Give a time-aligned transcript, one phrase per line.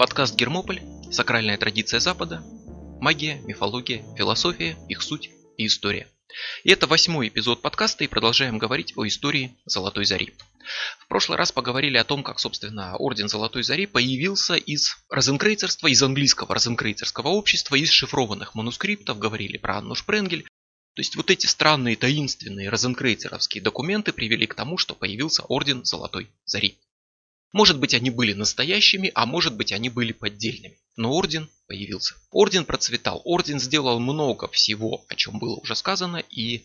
[0.00, 0.80] Подкаст «Гермополь.
[1.10, 2.42] Сакральная традиция Запада.
[3.02, 6.08] Магия, мифология, философия, их суть и история».
[6.64, 10.32] И это восьмой эпизод подкаста, и продолжаем говорить о истории Золотой Зари.
[11.00, 16.02] В прошлый раз поговорили о том, как, собственно, Орден Золотой Зари появился из розенкрейцерства, из
[16.02, 20.44] английского розенкрейцерского общества, из шифрованных манускриптов, говорили про Анну Шпренгель.
[20.94, 26.30] То есть вот эти странные, таинственные розенкрейцеровские документы привели к тому, что появился Орден Золотой
[26.46, 26.78] Зари.
[27.52, 30.78] Может быть они были настоящими, а может быть они были поддельными.
[30.96, 32.14] Но орден появился.
[32.30, 33.20] Орден процветал.
[33.24, 36.18] Орден сделал много всего, о чем было уже сказано.
[36.30, 36.64] И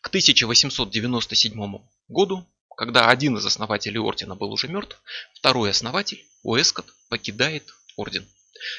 [0.00, 5.00] к 1897 году, когда один из основателей ордена был уже мертв,
[5.34, 8.26] второй основатель, Уэскот, покидает орден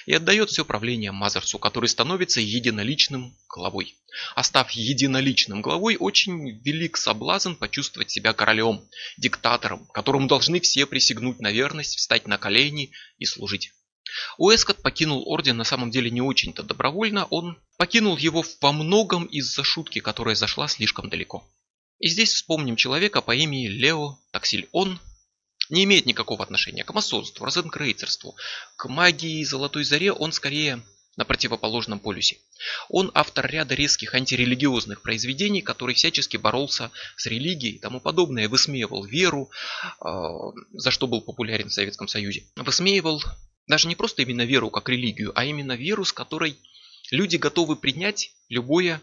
[0.06, 3.96] и отдает все правление Мазерсу, который становится единоличным главой.
[4.36, 8.88] А став единоличным главой, очень велик соблазн почувствовать себя королем,
[9.18, 13.72] диктатором, которому должны все присягнуть на верность, встать на колени и служить.
[14.38, 19.64] Уэскот покинул орден на самом деле не очень-то добровольно, он покинул его во многом из-за
[19.64, 21.46] шутки, которая зашла слишком далеко.
[22.00, 24.70] И здесь вспомним человека по имени Лео Таксиль.
[24.72, 25.00] Он
[25.70, 28.36] не имеет никакого отношения к масонству, розенкрейцерству,
[28.76, 30.82] к магии Золотой Заре, он скорее
[31.18, 32.38] на противоположном полюсе.
[32.90, 39.04] Он автор ряда резких антирелигиозных произведений, который всячески боролся с религией и тому подобное, высмеивал
[39.04, 39.50] веру,
[40.00, 40.30] а,
[40.74, 42.46] за что был популярен в Советском Союзе.
[42.56, 43.22] Высмеивал
[43.66, 46.58] даже не просто именно веру как религию, а именно веру, с которой
[47.12, 49.02] люди готовы принять любое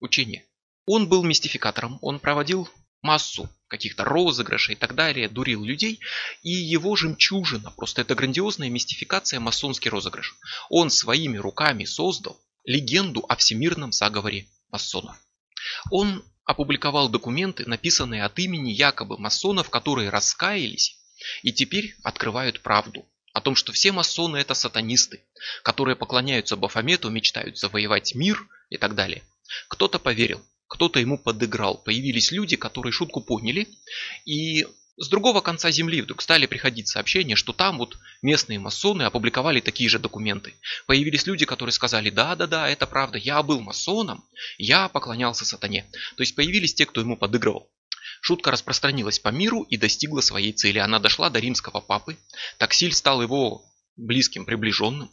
[0.00, 0.46] учение.
[0.86, 2.68] Он был мистификатором, он проводил
[3.02, 6.00] массу каких-то розыгрышей и так далее, дурил людей.
[6.42, 10.36] И его жемчужина, просто это грандиозная мистификация, масонский розыгрыш.
[10.68, 15.16] Он своими руками создал легенду о всемирном заговоре масонов.
[15.90, 20.98] Он опубликовал документы, написанные от имени якобы масонов, которые раскаялись
[21.42, 25.22] и теперь открывают правду о том, что все масоны это сатанисты,
[25.62, 29.22] которые поклоняются Бафомету, мечтают завоевать мир и так далее.
[29.68, 31.78] Кто-то поверил, кто-то ему подыграл.
[31.78, 33.66] Появились люди, которые шутку поняли.
[34.24, 34.64] И
[34.96, 39.90] с другого конца земли вдруг стали приходить сообщения, что там вот местные масоны опубликовали такие
[39.90, 40.54] же документы.
[40.86, 44.24] Появились люди, которые сказали, да-да-да, это правда, я был масоном,
[44.58, 45.90] я поклонялся сатане.
[46.16, 47.68] То есть появились те, кто ему подыгрывал.
[48.20, 50.78] Шутка распространилась по миру и достигла своей цели.
[50.78, 52.16] Она дошла до римского папы.
[52.58, 53.64] Таксиль стал его
[53.96, 55.10] близким приближенным.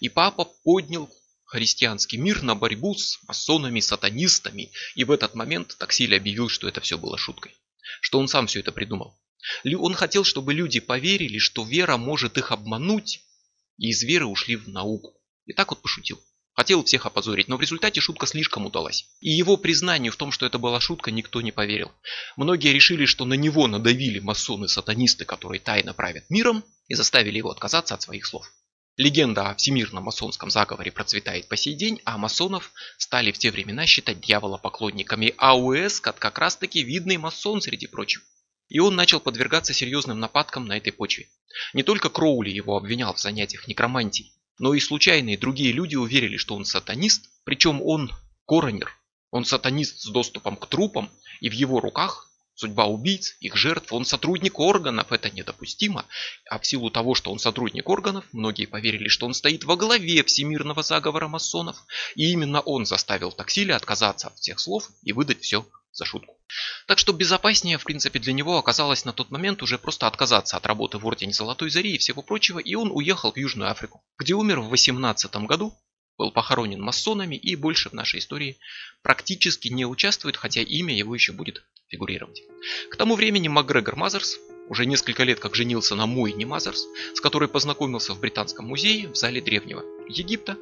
[0.00, 1.08] И папа поднял
[1.48, 4.70] христианский мир на борьбу с масонами, сатанистами.
[4.94, 7.54] И в этот момент Таксиль объявил, что это все было шуткой.
[8.00, 9.18] Что он сам все это придумал.
[9.64, 13.22] Он хотел, чтобы люди поверили, что вера может их обмануть,
[13.78, 15.14] и из веры ушли в науку.
[15.46, 16.20] И так вот пошутил.
[16.52, 19.06] Хотел всех опозорить, но в результате шутка слишком удалась.
[19.20, 21.92] И его признанию в том, что это была шутка, никто не поверил.
[22.36, 27.94] Многие решили, что на него надавили масоны-сатанисты, которые тайно правят миром, и заставили его отказаться
[27.94, 28.52] от своих слов.
[28.98, 33.86] Легенда о всемирном масонском заговоре процветает по сей день, а масонов стали в те времена
[33.86, 38.24] считать дьявола поклонниками, а Уэскот как раз таки видный масон среди прочих.
[38.68, 41.28] И он начал подвергаться серьезным нападкам на этой почве.
[41.74, 46.56] Не только Кроули его обвинял в занятиях некромантией, но и случайные другие люди уверили, что
[46.56, 48.10] он сатанист, причем он
[48.48, 48.92] коронер.
[49.30, 51.08] Он сатанист с доступом к трупам,
[51.40, 52.27] и в его руках
[52.60, 56.06] Судьба убийц, их жертв, он сотрудник органов, это недопустимо.
[56.50, 60.24] А в силу того, что он сотрудник органов, многие поверили, что он стоит во главе
[60.24, 61.76] всемирного заговора масонов.
[62.16, 66.36] И именно он заставил Таксиля отказаться от всех слов и выдать все за шутку.
[66.88, 70.66] Так что безопаснее, в принципе, для него оказалось на тот момент уже просто отказаться от
[70.66, 74.34] работы в Ордене Золотой Зари и всего прочего, и он уехал в Южную Африку, где
[74.34, 75.78] умер в 18 году,
[76.16, 78.58] был похоронен масонами и больше в нашей истории
[79.02, 82.42] практически не участвует, хотя имя его еще будет фигурировать.
[82.90, 84.38] К тому времени Макгрегор Мазерс
[84.68, 89.16] уже несколько лет как женился на Мойне Мазерс, с которой познакомился в Британском музее в
[89.16, 90.56] зале Древнего Египта,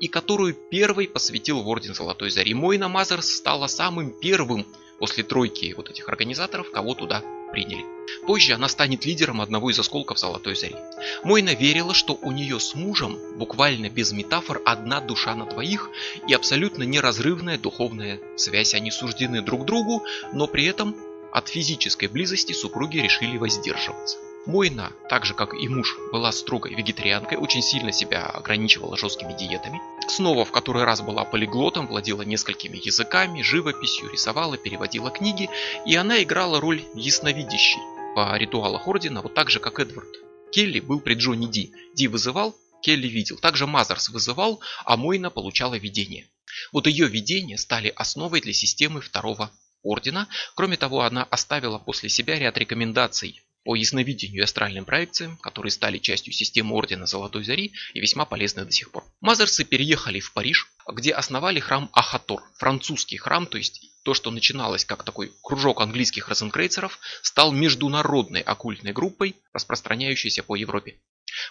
[0.00, 2.54] и которую первый посвятил в Орден Золотой Зари.
[2.54, 4.66] Мойна Мазерс стала самым первым
[4.98, 7.84] после тройки вот этих организаторов, кого туда приняли.
[8.26, 10.76] Позже она станет лидером одного из осколков Золотой Зари.
[11.24, 15.90] Мойна верила, что у нее с мужем, буквально без метафор, одна душа на двоих
[16.26, 18.74] и абсолютно неразрывная духовная связь.
[18.74, 20.96] Они суждены друг другу, но при этом
[21.32, 24.18] от физической близости супруги решили воздерживаться.
[24.44, 29.80] Мойна, так же как и муж, была строгой вегетарианкой, очень сильно себя ограничивала жесткими диетами.
[30.08, 35.48] Снова в который раз была полиглотом, владела несколькими языками, живописью, рисовала, переводила книги,
[35.86, 37.80] и она играла роль ясновидящей
[38.14, 40.08] по ритуалах Ордена, вот так же как Эдвард.
[40.52, 41.72] Келли был при Джонни Ди.
[41.94, 43.38] Ди вызывал, Келли видел.
[43.38, 46.26] Также Мазерс вызывал, а Мойна получала видение.
[46.72, 49.50] Вот ее видения стали основой для системы второго
[49.82, 50.28] ордена.
[50.54, 55.98] Кроме того, она оставила после себя ряд рекомендаций по ясновидению и астральным проекциям, которые стали
[55.98, 59.04] частью системы Ордена Золотой Зари и весьма полезны до сих пор.
[59.20, 64.84] Мазерсы переехали в Париж, где основали храм Ахатор, французский храм, то есть то, что начиналось
[64.84, 70.96] как такой кружок английских розенкрейцеров, стал международной оккультной группой, распространяющейся по Европе.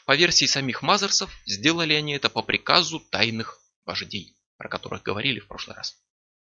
[0.06, 5.48] По версии самих Мазерсов, сделали они это по приказу тайных вождей, про которых говорили в
[5.48, 5.98] прошлый раз.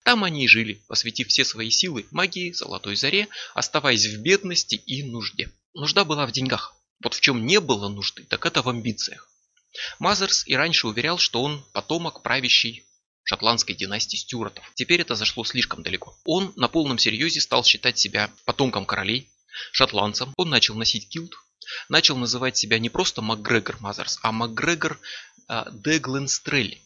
[0.05, 5.03] Там они и жили, посвятив все свои силы магии, золотой заре, оставаясь в бедности и
[5.03, 5.51] нужде.
[5.73, 6.77] Нужда была в деньгах.
[7.03, 9.29] Вот в чем не было нужды, так это в амбициях.
[9.99, 12.85] Мазерс и раньше уверял, что он потомок правящей
[13.25, 14.71] шотландской династии Стюартов.
[14.75, 16.17] Теперь это зашло слишком далеко.
[16.25, 19.31] Он на полном серьезе стал считать себя потомком королей,
[19.73, 20.35] шотландцем.
[20.37, 21.35] Он начал носить килт,
[21.89, 25.01] начал называть себя не просто МакГрегор Мазерс, а МакГрегор
[25.49, 26.83] э, де Гленстрей.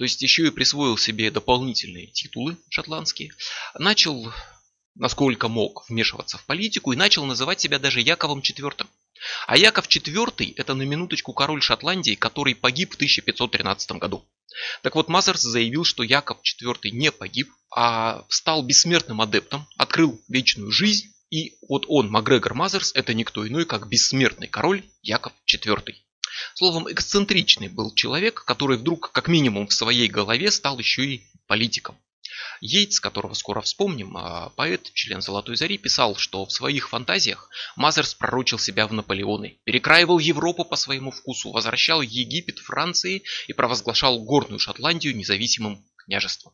[0.00, 3.34] То есть еще и присвоил себе дополнительные титулы шотландские.
[3.78, 4.32] Начал,
[4.94, 8.86] насколько мог, вмешиваться в политику и начал называть себя даже Яковом IV.
[9.46, 14.26] А Яков IV это на минуточку король Шотландии, который погиб в 1513 году.
[14.80, 20.70] Так вот, Мазерс заявил, что Яков IV не погиб, а стал бессмертным адептом, открыл вечную
[20.70, 21.12] жизнь.
[21.28, 25.92] И вот он, Макгрегор Мазерс, это никто иной, как бессмертный король Яков IV.
[26.60, 31.96] Словом, эксцентричный был человек, который вдруг, как минимум в своей голове, стал еще и политиком.
[32.60, 38.12] Йейтс, которого скоро вспомним, а, поэт, член Золотой Зари, писал, что в своих фантазиях Мазерс
[38.12, 44.58] пророчил себя в Наполеоны, перекраивал Европу по своему вкусу, возвращал Египет Франции и провозглашал горную
[44.58, 46.52] Шотландию независимым княжеством.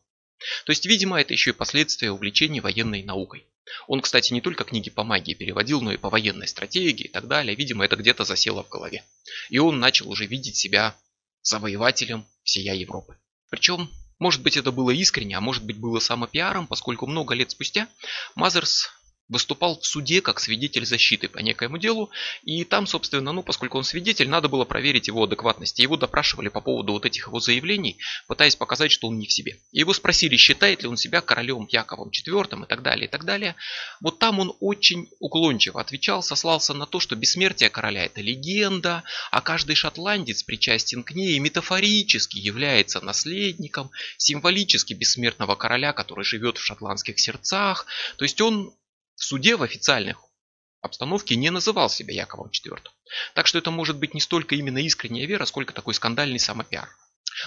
[0.65, 3.45] То есть, видимо, это еще и последствия увлечения военной наукой.
[3.87, 7.27] Он, кстати, не только книги по магии переводил, но и по военной стратегии и так
[7.27, 7.55] далее.
[7.55, 9.03] Видимо, это где-то засело в голове.
[9.49, 10.95] И он начал уже видеть себя
[11.41, 13.17] завоевателем всея Европы.
[13.49, 17.87] Причем, может быть, это было искренне, а может быть, было самопиаром, поскольку много лет спустя
[18.35, 18.89] Мазерс
[19.29, 22.09] выступал в суде как свидетель защиты по некоему делу,
[22.43, 25.79] и там, собственно, ну, поскольку он свидетель, надо было проверить его адекватность.
[25.79, 27.97] Его допрашивали по поводу вот этих его заявлений,
[28.27, 29.57] пытаясь показать, что он не в себе.
[29.71, 33.55] Его спросили, считает ли он себя королем Яковом IV и так далее, и так далее.
[34.01, 39.41] Вот там он очень уклончиво отвечал, сослался на то, что бессмертие короля это легенда, а
[39.41, 46.63] каждый шотландец причастен к ней и метафорически является наследником символически бессмертного короля, который живет в
[46.63, 47.85] шотландских сердцах.
[48.17, 48.73] То есть он
[49.17, 50.23] в суде в официальных
[50.81, 52.79] обстановке не называл себя Яковом IV.
[53.33, 56.89] Так что это может быть не столько именно искренняя вера, сколько такой скандальный самопиар.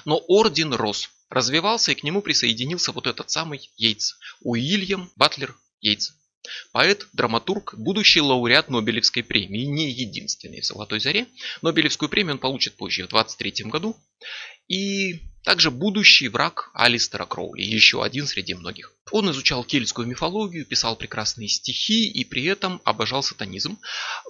[0.05, 6.12] Но орден рос, развивался и к нему присоединился вот этот самый Йейтс, Уильям Батлер Йейтс.
[6.72, 11.26] Поэт, драматург, будущий лауреат Нобелевской премии, не единственный в «Золотой заре».
[11.62, 13.96] Нобелевскую премию он получит позже, в 23 году.
[14.69, 18.92] И также будущий враг Алистера Кроули, еще один среди многих.
[19.10, 23.78] Он изучал кельтскую мифологию, писал прекрасные стихи и при этом обожал сатанизм.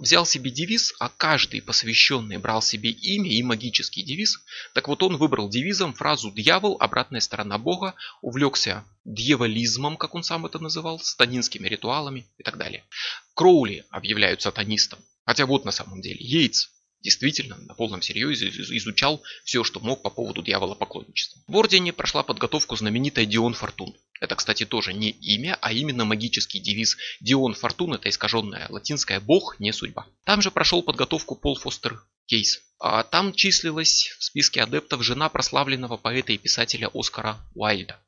[0.00, 4.38] Взял себе девиз, а каждый посвященный брал себе имя и магический девиз.
[4.72, 10.47] Так вот он выбрал девизом фразу «дьявол, обратная сторона Бога», увлекся дьяволизмом, как он сам
[10.47, 12.85] это называл, сатанинскими ритуалами и так далее.
[13.35, 15.00] Кроули объявляют сатанистом.
[15.25, 16.69] Хотя вот на самом деле Йейтс
[17.02, 21.41] действительно на полном серьезе изучал все, что мог по поводу дьявола поклонничества.
[21.47, 23.97] В Ордене прошла подготовку знаменитая Дион Фортун.
[24.20, 29.58] Это, кстати, тоже не имя, а именно магический девиз Дион Фортун, это искаженная латинская «Бог,
[29.61, 30.06] не судьба».
[30.25, 32.61] Там же прошел подготовку Пол Фостер Кейс.
[32.79, 37.98] А там числилась в списке адептов жена прославленного поэта и писателя Оскара Уайльда.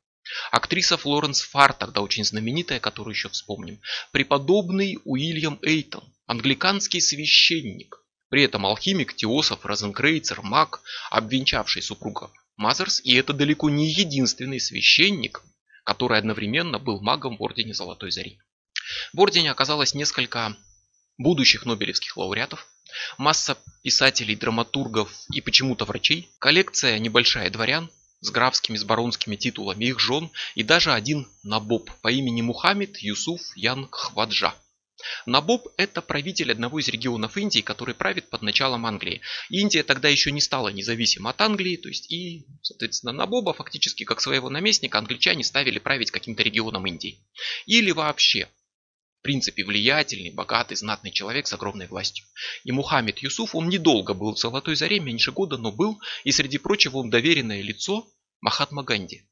[0.51, 3.79] Актриса Флоренс Фар, тогда очень знаменитая, которую еще вспомним.
[4.11, 13.15] Преподобный Уильям Эйтон, англиканский священник, при этом алхимик, теософ, розенкрейцер, маг, обвенчавший супругов Мазерс, и
[13.15, 15.43] это далеко не единственный священник,
[15.83, 18.39] который одновременно был магом в Ордене Золотой Зари.
[19.11, 20.55] В Ордене оказалось несколько
[21.17, 22.67] будущих нобелевских лауреатов,
[23.17, 27.89] масса писателей, драматургов и почему-то врачей, коллекция небольшая дворян
[28.23, 33.41] с графскими, с баронскими титулами их жен и даже один набоб по имени Мухаммед Юсуф
[33.55, 34.55] Ян Хваджа.
[35.25, 39.21] Набоб– это правитель одного из регионов Индии, который правит под началом Англии.
[39.49, 44.21] Индия тогда еще не стала независима от Англии, то есть и, соответственно, Набоба фактически как
[44.21, 47.19] своего наместника англичане ставили править каким-то регионом Индии.
[47.65, 48.47] Или вообще,
[49.23, 52.25] принципе, влиятельный, богатый, знатный человек с огромной властью.
[52.63, 56.59] И Мухаммед Юсуф, он недолго был в Золотой Заре, меньше года, но был, и среди
[56.59, 58.07] прочего он доверенное лицо
[58.41, 59.25] Махатма Ганди.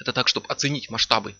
[0.00, 1.36] Это так, чтобы оценить масштабы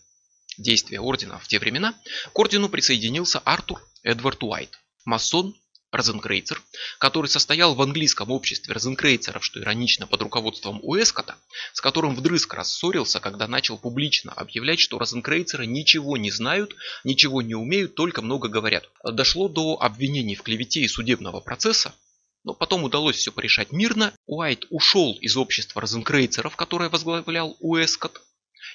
[0.57, 2.01] действия ордена в те времена,
[2.33, 5.57] к ордену присоединился Артур Эдвард Уайт, масон
[5.93, 6.63] Розенкрейцер,
[6.99, 11.37] который состоял в английском обществе розенкрейцеров, что иронично, под руководством Уэскота,
[11.75, 17.55] с которым вдрызг рассорился, когда начал публично объявлять, что розенкрейцеры ничего не знают, ничего не
[17.55, 18.89] умеют, только много говорят.
[19.05, 21.95] Дошло до обвинений в клевете и судебного процесса,
[22.43, 24.15] но потом удалось все порешать мирно.
[24.25, 28.23] Уайт ушел из общества розенкрейцеров, которое возглавлял Уэскот,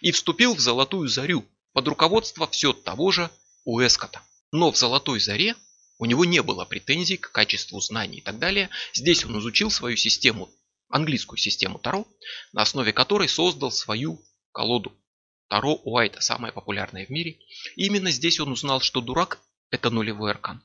[0.02, 3.32] и вступил в Золотую Зарю под руководство все того же
[3.66, 4.22] Уэскота.
[4.52, 5.56] Но в Золотой Заре
[6.00, 8.70] у него не было претензий к качеству знаний и так далее.
[8.94, 10.50] Здесь он изучил свою систему,
[10.90, 12.08] английскую систему Таро,
[12.54, 14.94] на основе которой создал свою колоду.
[15.50, 17.40] Таро Уайта, самая популярная в мире.
[17.76, 19.40] Именно здесь он узнал, что дурак–
[19.72, 20.62] это нулевой аркан.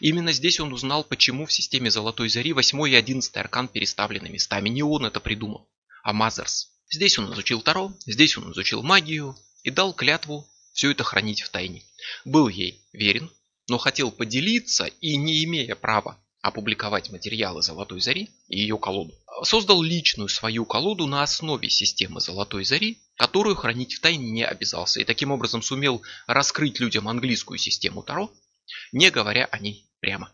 [0.00, 4.68] Именно здесь он узнал, почему в системе Золотой Зари 8 и 11 аркан переставлены местами.
[4.68, 5.68] Не он это придумал,
[6.02, 6.70] а Мазерс.
[6.90, 11.48] Здесь он изучил Таро, здесь он изучил магию и дал клятву все это хранить в
[11.48, 11.84] тайне.
[12.24, 13.30] Был ей верен,
[13.68, 19.82] но хотел поделиться и, не имея права опубликовать материалы Золотой Зари и ее колоду, создал
[19.82, 25.04] личную свою колоду на основе системы Золотой Зари, которую хранить в тайне не обязался, и
[25.04, 28.30] таким образом сумел раскрыть людям английскую систему Таро,
[28.92, 30.32] не говоря о ней прямо.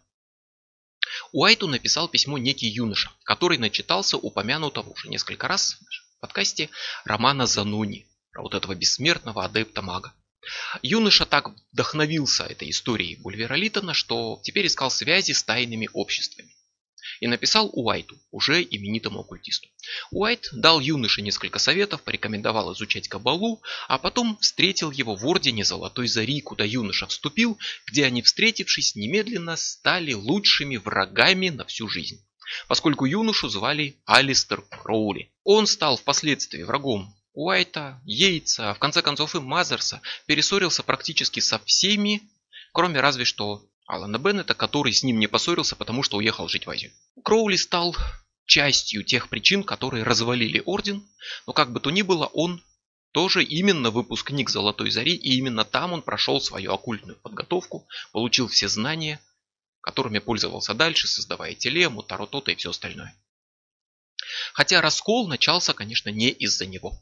[1.32, 5.78] Уайту написал письмо некий юноша, который начитался упомянутого уже несколько раз
[6.16, 6.70] в подкасте
[7.04, 10.12] романа Зануни, про вот этого бессмертного адепта мага.
[10.82, 16.54] Юноша так вдохновился этой историей Бульвера Литтона, что теперь искал связи с тайными обществами.
[17.20, 19.68] И написал Уайту, уже именитому оккультисту.
[20.11, 26.09] Уайт дал юноше несколько советов, порекомендовал изучать кабалу, а потом встретил его в Ордене Золотой
[26.09, 32.25] Зари, куда юноша вступил, где они, встретившись, немедленно стали лучшими врагами на всю жизнь.
[32.68, 35.30] Поскольку юношу звали Алистер Кроули.
[35.44, 42.22] Он стал впоследствии врагом Уайта, Йейтса, в конце концов и Мазерса перессорился практически со всеми,
[42.72, 46.70] кроме разве что Алана Беннета, который с ним не поссорился, потому что уехал жить в
[46.70, 46.92] Азию.
[47.22, 47.96] Кроули стал
[48.46, 51.08] частью тех причин, которые развалили Орден,
[51.46, 52.64] но как бы то ни было, он
[53.12, 58.68] тоже именно выпускник Золотой Зари, и именно там он прошел свою оккультную подготовку, получил все
[58.68, 59.20] знания,
[59.80, 63.14] которыми пользовался дальше, создавая телему, таротоба и все остальное.
[64.52, 67.00] Хотя раскол начался, конечно, не из-за него.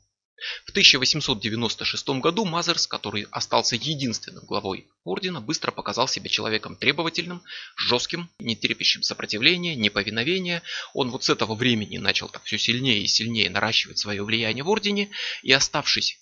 [0.65, 7.43] В 1896 году Мазерс, который остался единственным главой ордена, быстро показал себя человеком требовательным,
[7.77, 10.63] жестким, не терпящим сопротивления, неповиновения.
[10.95, 14.69] Он вот с этого времени начал так все сильнее и сильнее наращивать свое влияние в
[14.69, 15.11] ордене
[15.43, 16.21] и оставшись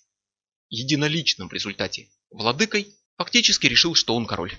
[0.69, 4.55] единоличным в результате владыкой, фактически решил, что он король.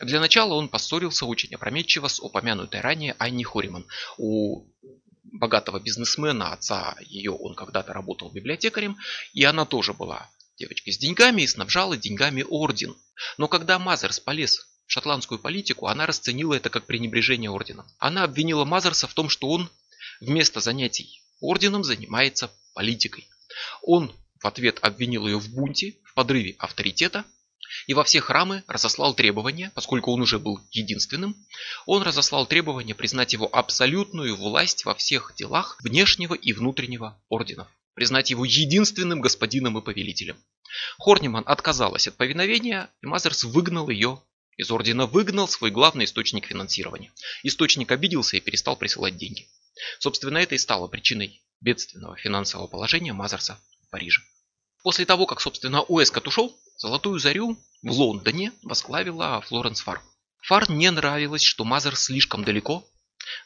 [0.00, 3.86] Для начала он поссорился очень опрометчиво с упомянутой ранее Анни Хориман.
[4.18, 4.66] У
[5.34, 8.96] богатого бизнесмена, отца ее, он когда-то работал библиотекарем,
[9.32, 12.96] и она тоже была девочкой с деньгами и снабжала деньгами орден.
[13.36, 17.86] Но когда Мазерс полез в шотландскую политику, она расценила это как пренебрежение орденом.
[17.98, 19.68] Она обвинила Мазерса в том, что он
[20.20, 23.28] вместо занятий орденом занимается политикой.
[23.82, 27.24] Он в ответ обвинил ее в бунте, в подрыве авторитета
[27.86, 31.36] и во все храмы разослал требования, поскольку он уже был единственным,
[31.86, 38.30] он разослал требования признать его абсолютную власть во всех делах внешнего и внутреннего орденов, признать
[38.30, 40.36] его единственным господином и повелителем.
[40.98, 44.20] Хорниман отказалась от повиновения, и Мазерс выгнал ее
[44.56, 47.12] из ордена, выгнал свой главный источник финансирования.
[47.42, 49.48] Источник обиделся и перестал присылать деньги.
[49.98, 54.20] Собственно, это и стало причиной бедственного финансового положения Мазерса в Париже.
[54.82, 60.02] После того, как, собственно, Уэскот ушел, Золотую зарю в Лондоне возглавила Флоренс Фар.
[60.42, 62.86] Фар не нравилось, что Мазер слишком далеко,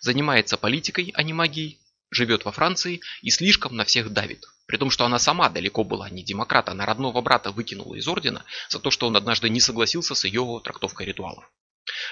[0.00, 1.78] занимается политикой, а не магией,
[2.11, 4.45] живет во Франции и слишком на всех давит.
[4.66, 8.45] При том, что она сама далеко была не демократ, она родного брата выкинула из ордена
[8.71, 11.49] за то, что он однажды не согласился с ее трактовкой ритуалов.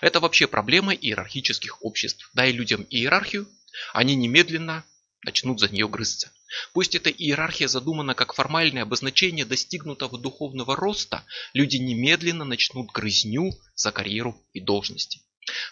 [0.01, 2.31] Это вообще проблема иерархических обществ.
[2.35, 3.49] Дай людям иерархию,
[3.93, 4.85] они немедленно
[5.25, 6.31] начнут за нее грызться.
[6.73, 13.93] Пусть эта иерархия задумана как формальное обозначение достигнутого духовного роста, люди немедленно начнут грызню за
[13.93, 15.21] карьеру и должности.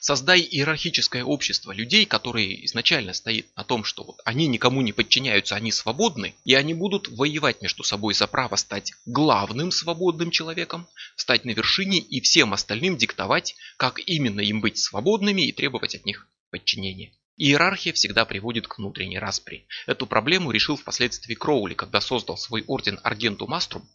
[0.01, 5.57] Создай иерархическое общество людей, которые изначально стоит на том, что вот они никому не подчиняются,
[5.57, 11.45] они свободны, и они будут воевать между собой за право стать главным свободным человеком, стать
[11.45, 16.29] на вершине и всем остальным диктовать, как именно им быть свободными и требовать от них
[16.51, 17.13] подчинения.
[17.37, 19.67] Иерархия всегда приводит к внутренней распри.
[19.87, 23.89] Эту проблему решил впоследствии Кроули, когда создал свой орден Аргенту Маструм,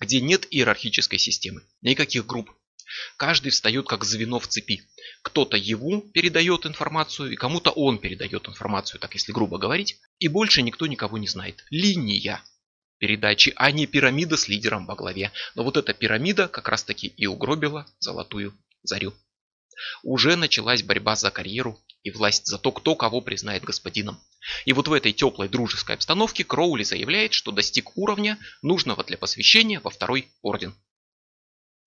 [0.00, 2.50] где нет иерархической системы, никаких групп.
[3.16, 4.82] Каждый встает как звено в цепи.
[5.22, 9.98] Кто-то ему передает информацию, и кому-то он передает информацию, так если грубо говорить.
[10.18, 11.64] И больше никто никого не знает.
[11.70, 12.42] Линия
[12.98, 15.32] передачи, а не пирамида с лидером во главе.
[15.54, 19.14] Но вот эта пирамида как раз таки и угробила золотую зарю.
[20.02, 24.22] Уже началась борьба за карьеру и власть за то, кто кого признает господином.
[24.64, 29.80] И вот в этой теплой дружеской обстановке Кроули заявляет, что достиг уровня, нужного для посвящения
[29.80, 30.76] во второй орден.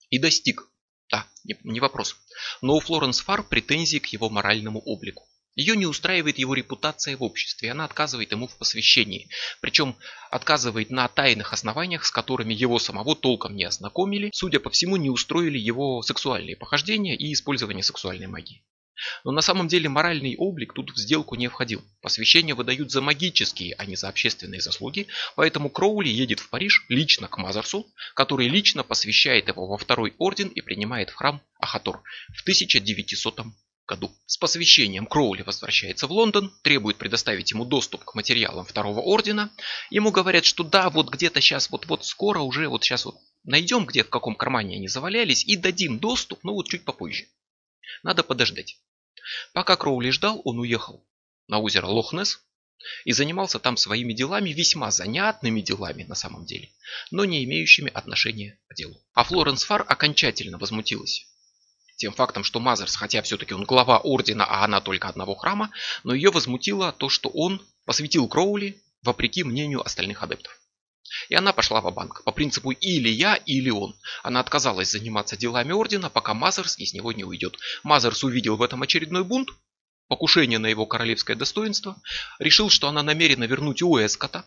[0.10, 0.68] И достиг.
[1.10, 1.26] Да,
[1.64, 2.18] не вопрос.
[2.62, 5.26] Но у Флоренс Фар претензии к его моральному облику.
[5.56, 9.30] Ее не устраивает его репутация в обществе, она отказывает ему в посвящении.
[9.62, 9.96] Причем
[10.32, 15.10] отказывает на тайных основаниях, с которыми его самого толком не ознакомили, судя по всему не
[15.10, 18.66] устроили его сексуальные похождения и использование сексуальной магии.
[19.24, 21.84] Но на самом деле моральный облик тут в сделку не входил.
[22.01, 27.27] Посвящение выдают за магические, а не за общественные заслуги, поэтому Кроули едет в Париж лично
[27.27, 32.01] к Мазарсу, который лично посвящает его во второй орден и принимает в храм Ахатор
[32.36, 33.41] в 1900
[33.89, 34.15] году.
[34.27, 39.51] С посвящением Кроули возвращается в Лондон, требует предоставить ему доступ к материалам второго ордена.
[39.89, 44.03] Ему говорят, что да, вот где-то сейчас, вот-вот скоро уже, вот сейчас вот найдем, где
[44.03, 47.25] в каком кармане они завалялись и дадим доступ, но вот чуть попозже.
[48.03, 48.77] Надо подождать.
[49.54, 51.06] Пока Кроули ждал, он уехал
[51.48, 52.42] на озеро Лохнес
[53.06, 56.70] и занимался там своими делами, весьма занятными делами на самом деле,
[57.12, 59.02] но не имеющими отношения к делу.
[59.14, 61.26] А Флоренс Фар окончательно возмутилась
[62.00, 65.70] тем фактом, что Мазерс, хотя все-таки он глава ордена, а она только одного храма,
[66.04, 70.59] но ее возмутило то, что он посвятил Кроули вопреки мнению остальных адептов.
[71.30, 73.96] И она пошла ва-банк по принципу или я, или он.
[74.24, 77.58] Она отказалась заниматься делами ордена, пока Мазерс из него не уйдет.
[77.84, 79.50] Мазерс увидел в этом очередной бунт,
[80.08, 82.01] покушение на его королевское достоинство,
[82.39, 84.46] решил, что она намерена вернуть Уэсткотта,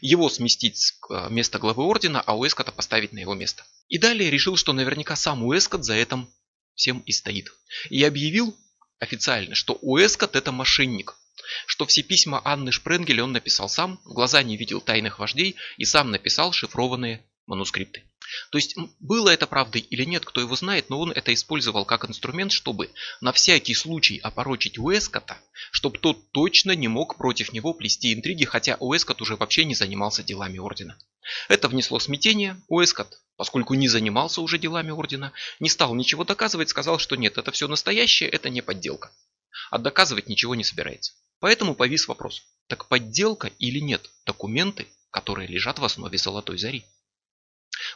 [0.00, 3.64] его сместить с э, места главы ордена, а Уэсткотта поставить на его место.
[3.88, 6.28] И далее решил, что наверняка сам Уэсткотт за этим
[6.74, 7.52] всем и стоит.
[7.88, 8.56] И объявил
[8.98, 11.16] официально, что Уэскот это мошенник,
[11.66, 15.84] что все письма Анны Шпренгель он написал сам, в глаза не видел тайных вождей и
[15.84, 18.04] сам написал шифрованные манускрипты.
[18.50, 22.08] То есть было это правдой или нет, кто его знает, но он это использовал как
[22.08, 25.38] инструмент, чтобы на всякий случай опорочить Уэскота,
[25.72, 30.22] чтобы тот точно не мог против него плести интриги, хотя Уэскот уже вообще не занимался
[30.22, 30.96] делами Ордена.
[31.48, 32.60] Это внесло смятение.
[32.68, 37.50] Уэскот, поскольку не занимался уже делами Ордена, не стал ничего доказывать, сказал, что нет, это
[37.50, 39.12] все настоящее, это не подделка.
[39.70, 41.14] А доказывать ничего не собирается.
[41.40, 46.84] Поэтому повис вопрос, так подделка или нет документы, которые лежат в основе Золотой Зари?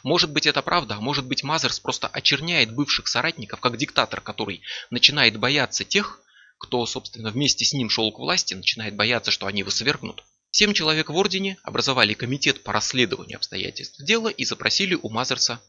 [0.02, 4.62] Может быть это правда, а может быть Мазерс просто очерняет бывших соратников, как диктатор, который
[4.90, 6.20] начинает бояться тех,
[6.58, 10.24] кто, собственно, вместе с ним шел к власти, начинает бояться, что они его свергнут.
[10.50, 15.60] Семь человек в Ордене образовали комитет по расследованию обстоятельств дела и запросили у Мазерса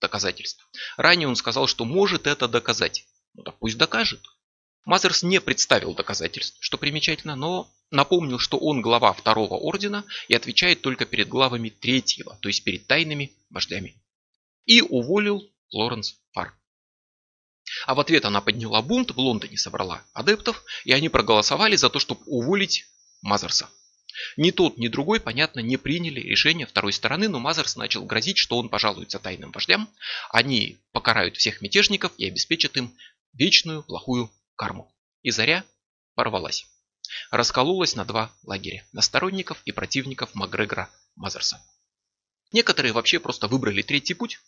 [0.00, 0.66] доказательства.
[0.96, 3.06] Ранее он сказал, что может это доказать.
[3.34, 4.20] Ну так пусть докажет.
[4.84, 10.80] Мазерс не представил доказательств, что примечательно, но напомнил, что он глава второго ордена и отвечает
[10.80, 14.00] только перед главами третьего, то есть перед тайными вождями.
[14.64, 16.54] И уволил Флоренс Фар.
[17.86, 21.98] А в ответ она подняла бунт, в Лондоне собрала адептов, и они проголосовали за то,
[21.98, 22.86] чтобы уволить
[23.22, 23.68] Мазерса.
[24.36, 28.58] Ни тот, ни другой, понятно, не приняли решение второй стороны, но Мазерс начал грозить, что
[28.58, 29.88] он пожалуется тайным вождям,
[30.30, 32.96] они покарают всех мятежников и обеспечат им
[33.32, 34.94] вечную плохую карму.
[35.22, 35.64] И Заря
[36.14, 36.66] порвалась.
[37.30, 41.64] Раскололась на два лагеря, на сторонников и противников Макгрегора Мазерса.
[42.52, 44.38] Некоторые вообще просто выбрали третий путь,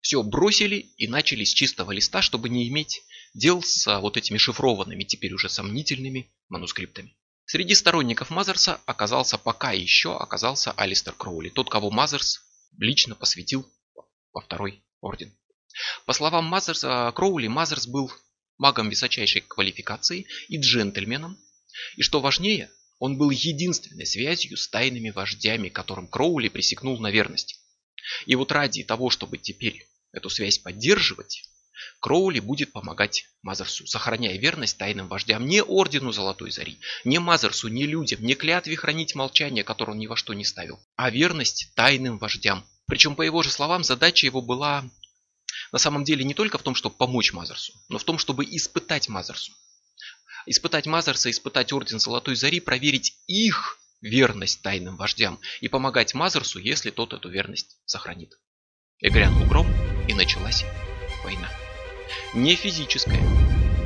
[0.00, 3.02] все бросили и начали с чистого листа, чтобы не иметь
[3.34, 7.14] дел с а, вот этими шифрованными, теперь уже сомнительными манускриптами.
[7.44, 12.40] Среди сторонников Мазерса оказался пока еще оказался Алистер Кроули, тот, кого Мазерс
[12.78, 13.70] лично посвятил
[14.32, 15.36] во второй орден.
[16.06, 18.10] По словам Мазерса, Кроули, Мазерс был
[18.58, 21.38] магом высочайшей квалификации и джентльменом.
[21.96, 27.60] И что важнее, он был единственной связью с тайными вождями, которым Кроули присягнул на верность.
[28.26, 31.48] И вот ради того, чтобы теперь эту связь поддерживать,
[32.00, 37.86] Кроули будет помогать Мазерсу, сохраняя верность тайным вождям не Ордену Золотой Зари, не Мазерсу, не
[37.86, 42.18] людям, не клятве хранить молчание, которое он ни во что не ставил, а верность тайным
[42.18, 42.64] вождям.
[42.86, 44.90] Причем, по его же словам, задача его была
[45.72, 49.08] на самом деле не только в том, чтобы помочь Мазерсу, но в том, чтобы испытать
[49.08, 49.52] Мазерсу.
[50.46, 56.90] Испытать Мазерса, испытать Орден Золотой Зари, проверить их верность тайным вождям и помогать Мазерсу, если
[56.90, 58.38] тот эту верность сохранит.
[59.00, 59.66] И грянул гром,
[60.08, 60.64] и началась
[61.22, 61.48] война.
[62.34, 63.20] Не физическая,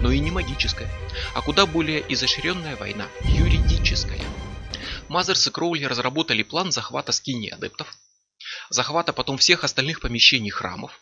[0.02, 0.90] но и не магическая,
[1.34, 4.20] а куда более изощренная война, юридическая.
[5.08, 7.92] Мазерс и Кроули разработали план захвата скини адептов,
[8.70, 11.00] захвата потом всех остальных помещений храмов,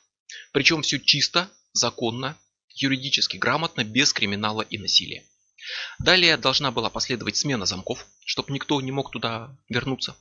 [0.52, 2.38] причем все чисто, законно,
[2.74, 5.24] юридически грамотно, без криминала и насилия.
[5.98, 10.16] Далее должна была последовать смена замков, чтобы никто не мог туда вернуться.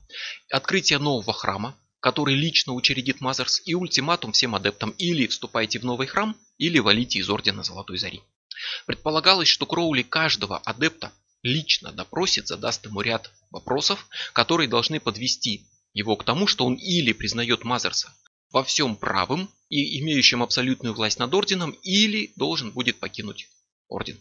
[0.52, 6.08] Открытие нового храма, который лично учредит Мазерс, и ультиматум всем адептам или вступайте в новый
[6.08, 8.22] храм, или валите из Ордена Золотой Зари.
[8.86, 16.16] Предполагалось, что Кроули каждого адепта лично допросит, задаст ему ряд вопросов, которые должны подвести его
[16.16, 18.14] к тому, что он или признает Мазерса
[18.52, 23.48] во всем правым и имеющим абсолютную власть над орденом, или должен будет покинуть
[23.88, 24.20] орден.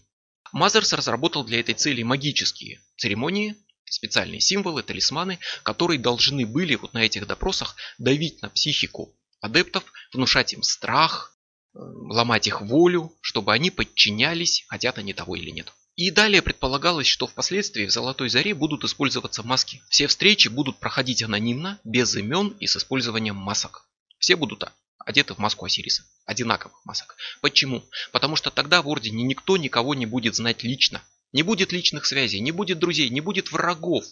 [0.53, 7.05] Мазерс разработал для этой цели магические церемонии, специальные символы, талисманы, которые должны были вот на
[7.05, 11.37] этих допросах давить на психику адептов, внушать им страх,
[11.75, 15.73] э, ломать их волю, чтобы они подчинялись, хотят они того или нет.
[15.97, 19.83] И далее предполагалось, что впоследствии в Золотой Заре будут использоваться маски.
[19.88, 23.88] Все встречи будут проходить анонимно, без имен и с использованием масок.
[24.19, 24.65] Все будут
[24.99, 26.05] одеты в маску Осириса.
[26.27, 27.17] Одинаковых масок.
[27.41, 27.83] Почему?
[28.13, 31.03] Потому что тогда в Ордене никто никого не будет знать лично.
[31.33, 34.05] Не будет личных связей, не будет друзей, не будет врагов.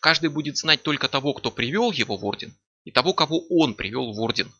[0.00, 4.12] Каждый будет знать только того, кто привел его в Орден, и того, кого он привел
[4.12, 4.52] в Орден.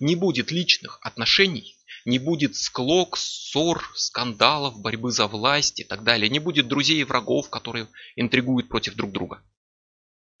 [0.00, 6.28] Не будет личных отношений, не будет склок, ссор, скандалов, борьбы за власть и так далее.
[6.28, 9.42] Не будет друзей и врагов, которые интригуют против друг друга.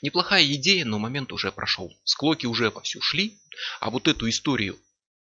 [0.02, 1.92] Неплохая идея, но момент уже прошел.
[2.04, 3.38] Склоки уже вовсю шли,
[3.80, 4.78] а вот эту историю,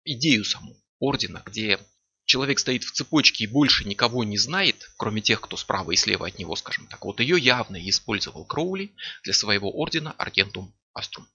[0.05, 1.79] идею саму ордена, где
[2.25, 6.27] человек стоит в цепочке и больше никого не знает, кроме тех, кто справа и слева
[6.27, 11.29] от него, скажем так, вот ее явно использовал Кроули для своего ордена Аргентум Аструм.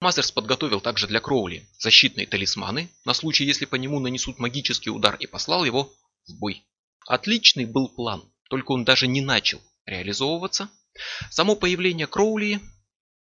[0.00, 5.16] Мастерс подготовил также для Кроули защитные талисманы на случай, если по нему нанесут магический удар
[5.16, 5.92] и послал его
[6.26, 6.62] в бой.
[7.06, 10.70] Отличный был план, только он даже не начал реализовываться.
[11.30, 12.60] Само появление Кроули,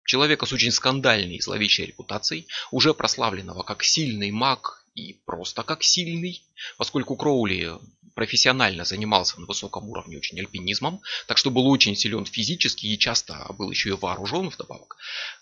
[0.06, 5.84] человека с очень скандальной и зловещей репутацией, уже прославленного как сильный маг и просто как
[5.84, 6.44] сильный,
[6.78, 7.72] поскольку Кроули
[8.14, 13.46] профессионально занимался на высоком уровне очень альпинизмом, так что был очень силен физически и часто
[13.58, 14.98] был еще и вооружен вдобавок.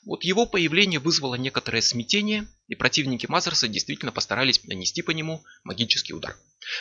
[0.06, 6.14] Вот его появление вызвало некоторое смятение, и противники Мазерса действительно постарались нанести по нему магический
[6.14, 6.38] удар.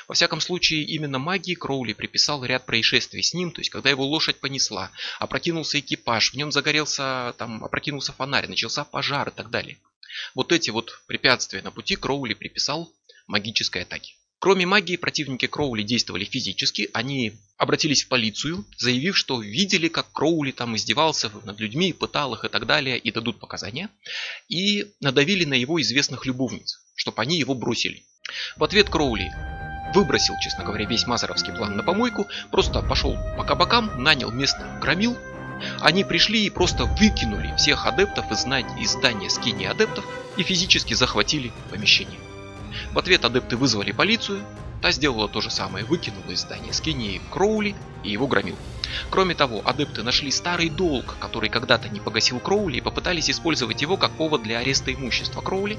[0.06, 4.04] Во всяком случае, именно магии Кроули приписал ряд происшествий с ним, то есть когда его
[4.06, 9.78] лошадь понесла, опрокинулся экипаж, в нем загорелся, там, опрокинулся фонарь, начался пожар и так далее.
[10.34, 12.92] Вот эти вот препятствия на пути Кроули приписал
[13.26, 14.14] магической атаке.
[14.40, 16.88] Кроме магии, противники Кроули действовали физически.
[16.92, 22.44] Они обратились в полицию, заявив, что видели, как Кроули там издевался над людьми, пытал их
[22.44, 23.90] и так далее, и дадут показания.
[24.48, 28.04] И надавили на его известных любовниц, чтобы они его бросили.
[28.56, 29.28] В ответ Кроули
[29.92, 35.16] выбросил, честно говоря, весь мазаровский план на помойку, просто пошел по кабакам, нанял местных громил.
[35.80, 40.04] Они пришли и просто выкинули всех адептов из здания скини адептов
[40.36, 42.18] и физически захватили помещение.
[42.92, 44.44] В ответ адепты вызвали полицию,
[44.80, 48.56] та сделала то же самое, выкинула из здания Скинии Кроули и его громил.
[49.10, 53.96] Кроме того, адепты нашли старый долг, который когда-то не погасил Кроули и попытались использовать его
[53.96, 55.78] как повод для ареста имущества Кроули.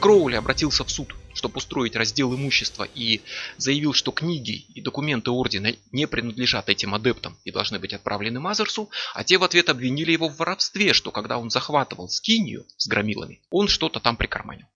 [0.00, 3.20] Кроули обратился в суд, чтобы устроить раздел имущества и
[3.56, 8.90] заявил, что книги и документы Ордена не принадлежат этим адептам и должны быть отправлены Мазерсу,
[9.14, 13.40] а те в ответ обвинили его в воровстве, что когда он захватывал Скинию с громилами,
[13.50, 14.66] он что-то там прикарманил.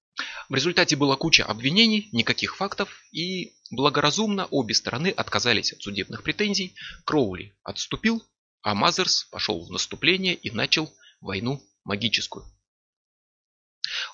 [0.48, 6.76] В результате была куча обвинений, никаких фактов, и благоразумно обе стороны отказались от судебных претензий.
[7.04, 8.22] Кроули отступил,
[8.60, 12.44] а Мазерс пошел в наступление и начал войну магическую.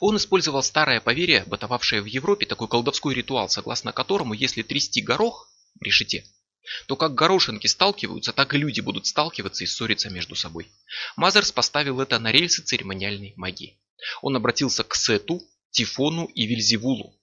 [0.01, 5.51] Он использовал старое поверье, бытовавшее в Европе, такой колдовской ритуал, согласно которому, если трясти горох
[5.79, 6.25] в решете,
[6.87, 10.71] то как горошинки сталкиваются, так и люди будут сталкиваться и ссориться между собой.
[11.17, 13.81] Мазерс поставил это на рельсы церемониальной магии.
[14.23, 17.18] Он обратился к Сету, Тифону и Вильзевулу,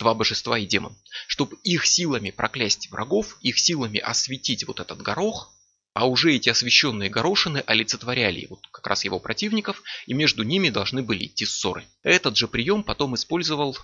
[0.00, 0.96] два божества и демон,
[1.28, 5.52] чтобы их силами проклясть врагов, их силами осветить вот этот горох,
[5.92, 11.02] а уже эти освященные горошины олицетворяли вот как раз его противников, и между ними должны
[11.02, 11.84] были идти ссоры.
[12.02, 13.76] Этот же прием потом использовал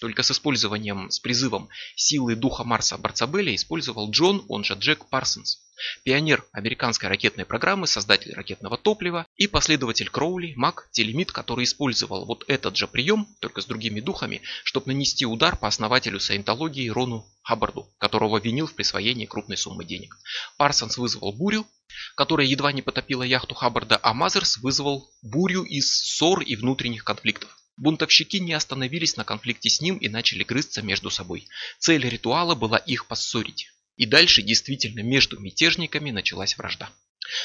[0.00, 5.65] только с использованием, с призывом силы духа Марса Барцабеля использовал Джон, он же Джек Парсонс.
[6.04, 12.44] Пионер американской ракетной программы, создатель ракетного топлива и последователь Кроули, маг, телемит, который использовал вот
[12.48, 17.92] этот же прием, только с другими духами, чтобы нанести удар по основателю саентологии Рону Хаббарду,
[17.98, 20.16] которого винил в присвоении крупной суммы денег.
[20.56, 21.66] Парсонс вызвал бурю,
[22.14, 27.56] которая едва не потопила яхту Хаббарда, а Мазерс вызвал бурю из ссор и внутренних конфликтов.
[27.76, 31.46] Бунтовщики не остановились на конфликте с ним и начали грызться между собой.
[31.78, 33.70] Цель ритуала была их поссорить.
[33.96, 36.90] И дальше действительно между мятежниками началась вражда.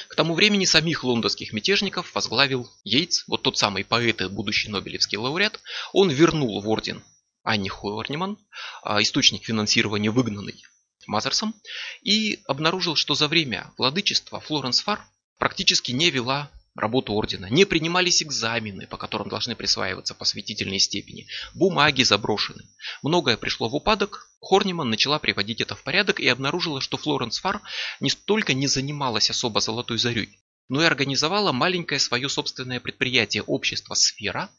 [0.09, 5.17] К тому времени самих лондонских мятежников возглавил Йейтс, вот тот самый поэт и будущий Нобелевский
[5.17, 5.59] лауреат.
[5.93, 7.03] Он вернул в орден
[7.43, 8.37] Анни Хорниман,
[8.83, 10.63] а, источник финансирования выгнанный
[11.07, 11.55] Мазерсом,
[12.03, 15.03] и обнаружил, что за время владычества Флоренс Фар
[15.39, 22.03] практически не вела работу ордена, не принимались экзамены, по которым должны присваиваться посвятительные степени, бумаги
[22.03, 22.63] заброшены.
[23.01, 27.61] Многое пришло в упадок, Хорниман начала приводить это в порядок и обнаружила, что Флоренс Фар
[27.99, 33.93] не столько не занималась особо золотой зарей, но и организовала маленькое свое собственное предприятие общества
[33.93, 34.49] «Сфера»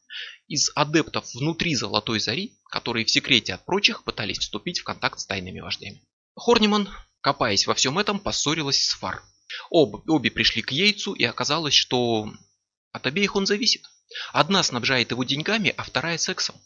[0.47, 5.27] из адептов внутри Золотой Зари, которые в секрете от прочих пытались вступить в контакт с
[5.27, 6.03] тайными вождями.
[6.37, 6.89] Хорниман,
[7.23, 9.23] копаясь во всем этом, поссорилась с Фар.
[9.71, 12.33] Об, обе пришли к Яйцу и оказалось, что
[12.93, 13.83] от обеих он зависит.
[14.33, 16.57] Одна снабжает его деньгами, а вторая сексом.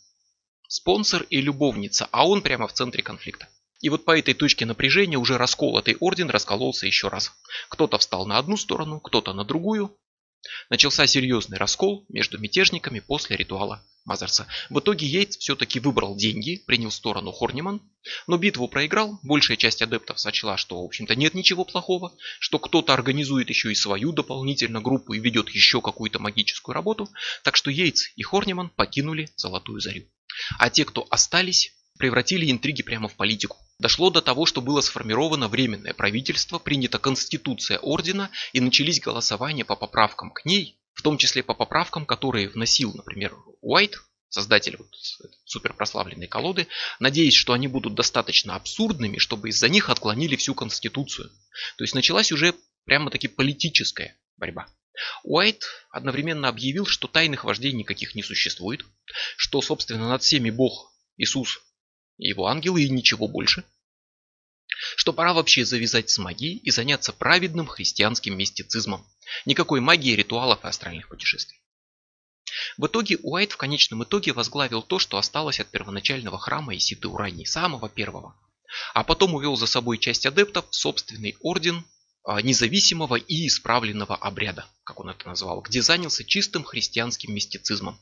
[0.69, 3.49] Спонсор и любовница, а он прямо в центре конфликта.
[3.81, 7.33] И вот по этой точке напряжения уже расколотый орден раскололся еще раз.
[7.69, 9.97] Кто-то встал на одну сторону, кто-то на другую.
[10.71, 14.47] Начался серьезный раскол между мятежниками после ритуала Мазерса.
[14.71, 17.83] В итоге Йейтс все-таки выбрал деньги, принял сторону Хорниман,
[18.27, 19.19] но битву проиграл.
[19.23, 23.75] Большая часть адептов сочла, что в общем-то нет ничего плохого, что кто-то организует еще и
[23.75, 27.09] свою дополнительно группу и ведет еще какую-то магическую работу.
[27.43, 30.05] Так что Йейтс и Хорниман покинули Золотую Зарю.
[30.59, 33.59] А те, кто остались, превратили интриги прямо в политику.
[33.79, 39.77] Дошло до того, что было сформировано временное правительство, принята конституция ордена и начались голосования по
[39.77, 43.97] поправкам к ней, в том числе по поправкам, которые вносил, например, Уайт,
[44.29, 44.89] создатель вот
[45.45, 46.69] суперпрославленной колоды,
[47.01, 51.31] надеясь, что они будут достаточно абсурдными, чтобы из-за них отклонили всю конституцию.
[51.77, 52.55] То есть началась уже
[52.85, 54.69] прямо-таки политическая борьба.
[55.23, 58.85] Уайт одновременно объявил, что тайных вождей никаких не существует,
[59.37, 61.61] что, собственно, над всеми Бог Иисус
[62.19, 63.65] его ангелы и ничего больше.
[64.97, 69.07] Что пора вообще завязать с магией и заняться праведным христианским мистицизмом.
[69.45, 71.59] Никакой магии, ритуалов и астральных путешествий.
[72.77, 77.45] В итоге Уайт в конечном итоге возглавил то, что осталось от первоначального храма Исиды Урании,
[77.45, 78.37] самого первого.
[78.95, 81.85] А потом увел за собой часть адептов в собственный орден
[82.25, 88.01] а, независимого и исправленного обряда, как он это назвал, где занялся чистым христианским мистицизмом.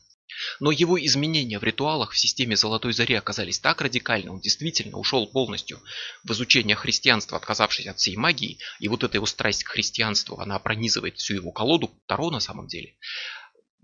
[0.61, 5.27] Но его изменения в ритуалах в системе Золотой Зари оказались так радикальны, он действительно ушел
[5.27, 5.81] полностью
[6.23, 10.59] в изучение христианства, отказавшись от всей магии, и вот эта его страсть к христианству, она
[10.59, 12.95] пронизывает всю его колоду, Таро на самом деле.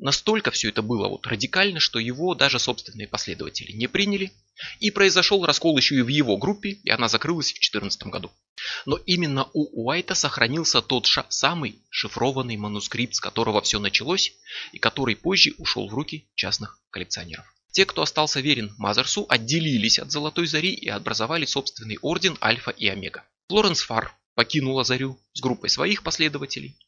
[0.00, 4.32] Настолько все это было вот радикально, что его даже собственные последователи не приняли,
[4.78, 8.32] и произошел раскол еще и в его группе, и она закрылась в 2014 году.
[8.86, 14.32] Но именно у Уайта сохранился тот самый шифрованный манускрипт, с которого все началось,
[14.72, 17.44] и который позже ушел в руки частных коллекционеров.
[17.72, 22.88] Те, кто остался верен Мазерсу, отделились от Золотой Зари и образовали собственный орден Альфа и
[22.88, 23.24] Омега.
[23.48, 26.78] Флоренс Фар покинула Зарю с группой своих последователей.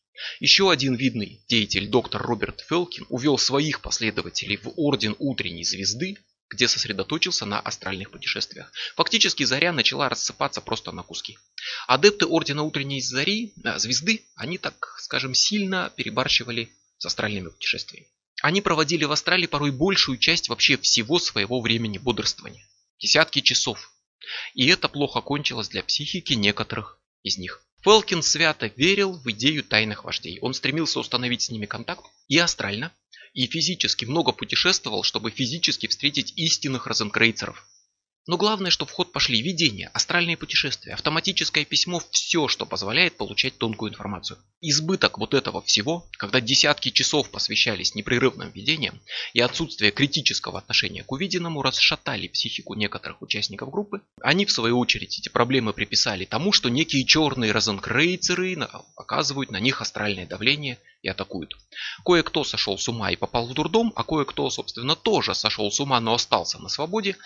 [0.40, 6.18] Еще один видный деятель, доктор Роберт Фелкин, увел своих последователей в Орден Утренней Звезды,
[6.52, 8.70] где сосредоточился на астральных путешествиях.
[8.96, 11.38] Фактически Заря начала рассыпаться просто на куски.
[11.86, 18.08] Адепты Ордена Утренней Зари, э, Звезды, они, так скажем, сильно перебарщивали с астральными путешествиями.
[18.42, 22.66] Они проводили в астрале порой большую часть вообще всего своего времени бодрствования.
[22.98, 23.92] Десятки часов.
[24.54, 27.64] И это плохо кончилось для психики некоторых из них.
[27.82, 30.38] Фелкин свято верил в идею тайных вождей.
[30.40, 32.92] Он стремился установить с ними контакт и астрально,
[33.34, 37.66] и физически много путешествовал, чтобы физически встретить истинных розенкрейцеров.
[38.28, 43.58] Но главное, что в ход пошли видения, астральные путешествия, автоматическое письмо, все, что позволяет получать
[43.58, 44.38] тонкую информацию.
[44.60, 49.00] Избыток вот этого всего, когда десятки часов посвящались непрерывным видениям
[49.32, 55.18] и отсутствие критического отношения к увиденному расшатали психику некоторых участников группы, они в свою очередь
[55.18, 58.56] эти проблемы приписали тому, что некие черные розенкрейцеры
[58.96, 61.56] оказывают на них астральное давление и атакуют.
[62.04, 66.00] Кое-кто сошел с ума и попал в дурдом, а кое-кто, собственно, тоже сошел с ума,
[66.00, 67.16] но остался на свободе,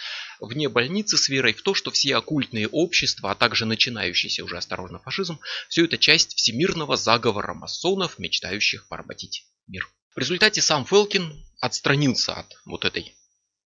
[0.41, 4.99] вне больницы с верой в то, что все оккультные общества, а также начинающийся уже осторожно
[4.99, 9.89] фашизм, все это часть всемирного заговора масонов, мечтающих поработить мир.
[10.15, 13.15] В результате сам Фелкин отстранился от вот этой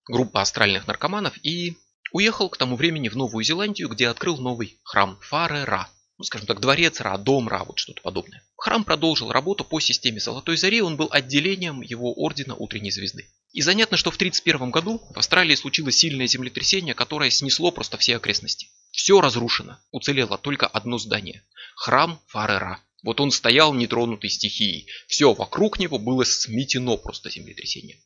[0.06, 1.76] группы астральных наркоманов и
[2.12, 5.88] уехал к тому времени в Новую Зеландию, где открыл новый храм Фаре-Ра,
[6.20, 8.42] ну, скажем так, дворец Ра, дом Ра, вот что-то подобное.
[8.58, 13.26] Храм продолжил работу по системе Золотой Зари, он был отделением его ордена Утренней Звезды.
[13.54, 18.16] И занятно, что в 1931 году в Австралии случилось сильное землетрясение, которое снесло просто все
[18.16, 18.68] окрестности.
[18.90, 21.42] Все разрушено, уцелело только одно здание.
[21.74, 22.82] Храм Фарера.
[23.02, 24.88] Вот он стоял нетронутый стихией.
[25.06, 27.98] Все вокруг него было сметено просто землетрясением.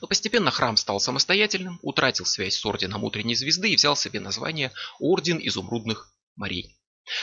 [0.00, 4.72] Но постепенно храм стал самостоятельным, утратил связь с орденом Утренней Звезды и взял себе название
[4.98, 6.78] Орден Изумрудных Морей.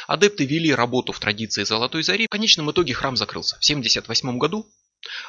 [0.08, 2.28] Адепты вели работу в традиции Золотой Зари.
[2.28, 4.70] В конечном итоге храм закрылся в 1978 году.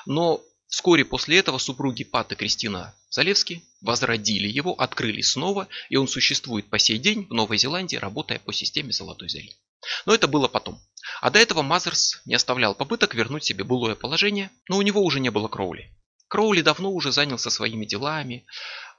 [0.06, 6.08] Но вскоре после этого супруги Пат и Кристина Залевски возродили его, открыли снова, и он
[6.08, 9.54] существует по сей день в Новой Зеландии, работая по системе Золотой Зари.
[10.06, 10.80] Но это было потом.
[11.20, 15.20] А до этого Мазерс не оставлял попыток вернуть себе былое положение, но у него уже
[15.20, 15.90] не было Кроули.
[16.32, 18.46] Кроули давно уже занялся своими делами,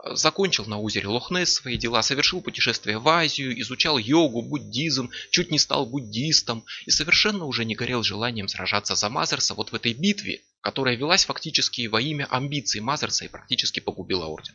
[0.06, 5.58] закончил на озере Лох-Несс свои дела, совершил путешествие в Азию, изучал йогу, буддизм, чуть не
[5.58, 10.43] стал буддистом и совершенно уже не горел желанием сражаться за Мазерса вот в этой битве,
[10.62, 14.54] которая велась фактически во имя амбиций Мазерса и практически погубила орден.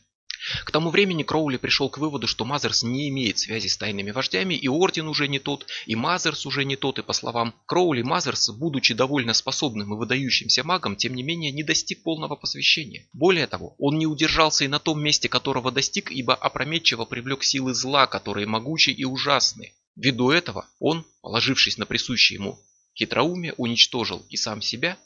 [0.64, 4.54] К тому времени Кроули пришел к выводу, что Мазерс не имеет связи с тайными вождями,
[4.54, 8.50] и Орден уже не тот, и Мазерс уже не тот, и по словам Кроули, Мазерс,
[8.50, 13.08] будучи довольно способным и выдающимся магом, тем не менее не достиг полного посвящения.
[13.12, 17.74] Более того, он не удержался и на том месте, которого достиг, ибо опрометчиво привлек силы
[17.74, 19.74] зла, которые могучи и ужасны.
[19.96, 22.58] Ввиду этого он, положившись на присущее ему
[22.98, 24.98] хитроумие, уничтожил и сам себя,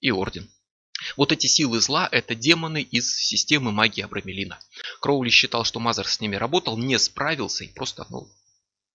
[0.00, 0.50] и Орден.
[1.16, 4.58] Вот эти силы зла– это демоны из системы магии Абрамелина.
[5.00, 8.28] Кроули считал, что Мазер с ними работал, не справился и просто ну,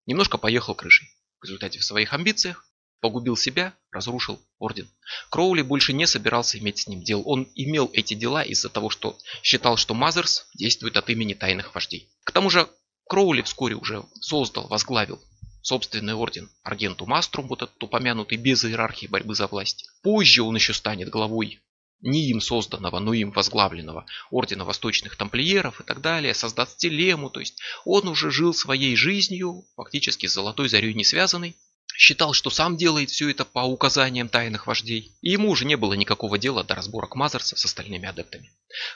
[0.05, 1.09] немножко поехал крышей.
[1.39, 2.65] В результате в своих амбициях
[3.01, 4.87] погубил себя, разрушил орден.
[5.29, 7.21] Кроули больше не собирался иметь с ним дел.
[7.25, 12.09] Он имел эти дела из-за того, что считал, что Мазерс действует от имени тайных вождей.
[12.23, 12.69] К тому же
[13.09, 15.21] Кроули вскоре уже создал, возглавил
[15.63, 19.85] собственный орден Аргенту Маструм, вот этот упомянутый без иерархии борьбы за власть.
[20.01, 21.61] Позже он еще станет главой
[22.03, 27.39] не им созданного, но им возглавленного ордена восточных тамплиеров и так далее, создаст телему, то
[27.39, 31.55] есть он уже жил своей жизнью, фактически с золотой зарей не связанный,
[31.95, 35.93] считал, что сам делает все это по указаниям тайных вождей, и ему уже не было
[35.93, 38.51] никакого дела до разборок Мазерса с остальными адептами.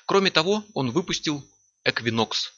[0.05, 1.45] Кроме того, он выпустил
[1.83, 2.53] Эквинокс,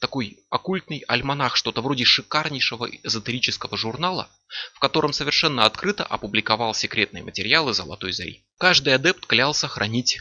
[0.00, 4.30] такой оккультный альманах, что-то вроде шикарнейшего эзотерического журнала,
[4.74, 8.45] в котором совершенно открыто опубликовал секретные материалы Золотой Зари.
[8.58, 10.20] Каждый адепт клялся хранить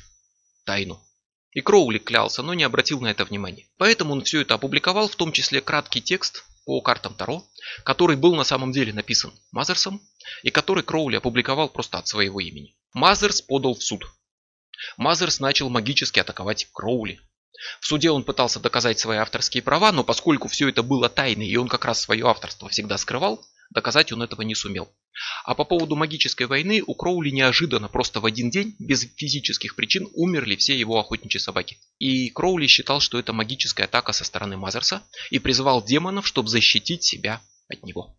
[0.65, 1.01] тайну.
[1.51, 3.67] И Кроули клялся, но не обратил на это внимания.
[3.77, 7.45] Поэтому он все это опубликовал, в том числе краткий текст по картам Таро,
[7.83, 10.01] который был на самом деле написан Мазерсом,
[10.43, 12.75] и который Кроули опубликовал просто от своего имени.
[12.93, 14.05] Мазерс подал в суд.
[14.97, 17.21] Мазерс начал магически атаковать Кроули,
[17.79, 21.55] в суде он пытался доказать свои авторские права, но поскольку все это было тайной, и
[21.55, 24.89] он как раз свое авторство всегда скрывал, доказать он этого не сумел.
[25.43, 30.09] А по поводу магической войны у Кроули неожиданно, просто в один день, без физических причин,
[30.13, 31.77] умерли все его охотничьи собаки.
[31.99, 37.03] И Кроули считал, что это магическая атака со стороны Мазерса, и призывал демонов, чтобы защитить
[37.03, 38.17] себя от него.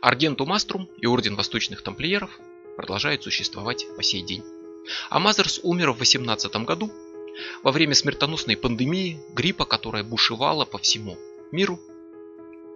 [0.00, 2.30] Аргенту Маструм и Орден Восточных Тамплиеров
[2.76, 4.42] продолжают существовать по сей день.
[5.10, 6.90] А Мазерс умер в 18 году
[7.62, 11.18] во время смертоносной пандемии, гриппа, которая бушевала по всему
[11.52, 11.78] миру,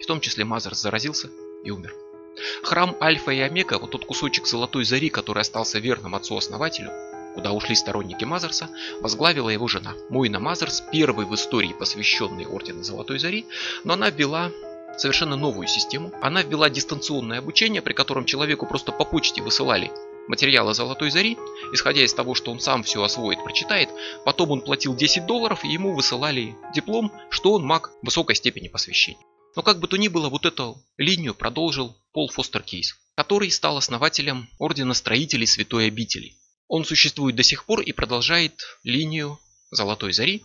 [0.01, 1.31] в том числе Мазер заразился
[1.65, 1.95] и умер.
[2.63, 6.91] Храм Альфа и Омега, вот тот кусочек золотой зари, который остался верным отцу-основателю,
[7.35, 9.95] куда ушли сторонники Мазерса, возглавила его жена.
[10.09, 13.47] Мойна Мазерс, первый в истории посвященный Ордену Золотой Зари,
[13.85, 14.51] но она ввела
[14.97, 16.13] совершенно новую систему.
[16.23, 19.91] Она ввела дистанционное обучение, при котором человеку просто по почте высылали
[20.29, 21.37] материалы Золотой Зари,
[21.73, 23.91] исходя из того, что он сам все освоит, прочитает,
[24.25, 29.21] потом он платил 10 долларов и ему высылали диплом, что он маг высокой степени посвящения.
[29.57, 33.77] Но как бы то ни было, вот эту линию продолжил Пол Фостер Кейс, который стал
[33.77, 36.37] основателем Ордена Строителей Святой Обители.
[36.69, 39.39] Он существует до сих пор и продолжает линию
[39.71, 40.43] Золотой Зари,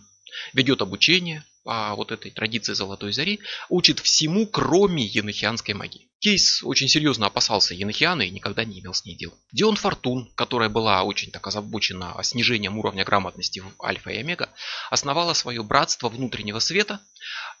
[0.52, 6.09] ведет обучение, по вот этой традиции Золотой Зари, учит всему, кроме енохианской магии.
[6.20, 9.32] Кейс очень серьезно опасался енохианы и никогда не имел с ней дел.
[9.52, 14.50] Дион Фортун, которая была очень так озабочена снижением уровня грамотности в Альфа и Омега,
[14.90, 17.00] основала свое братство внутреннего света,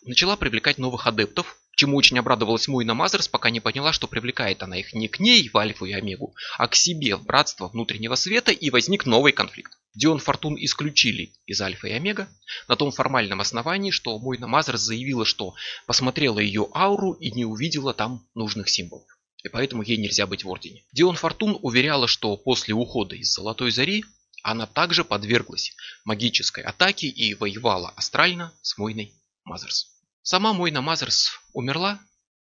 [0.02, 4.76] начала привлекать новых адептов, чему очень обрадовалась Мойна Мазерс, пока не поняла, что привлекает она
[4.76, 8.52] их не к ней в Альфу и Омегу, а к себе в братство внутреннего света
[8.52, 9.72] и возник новый конфликт.
[9.94, 12.28] Дион Фортун исключили из Альфа и Омега
[12.68, 15.54] на том формальном основании, что Мойна Мазерс заявила, что
[15.86, 19.08] посмотрела ее ауру и не увидела там нужных символов.
[19.42, 20.84] И поэтому ей нельзя быть в Ордене.
[20.92, 24.04] Дион Фортун уверяла, что после ухода из Золотой Зари
[24.42, 25.74] она также подверглась
[26.04, 29.88] магической атаке и воевала астрально с Мойной Мазерс.
[30.22, 31.98] Сама Мойна Мазерс умерла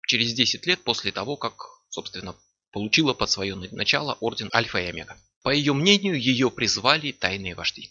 [0.07, 1.55] через 10 лет после того, как,
[1.91, 2.35] собственно,
[2.73, 5.17] получила под свое начало орден Альфа и Омега.
[5.43, 7.91] По ее мнению, ее призвали тайные вожди.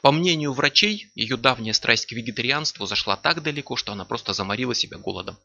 [0.00, 4.74] По мнению врачей, ее давняя страсть к вегетарианству зашла так далеко, что она просто заморила
[4.74, 5.38] себя голодом